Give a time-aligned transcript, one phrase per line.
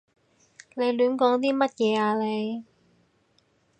[0.73, 2.65] 你亂講啲乜嘢啊你？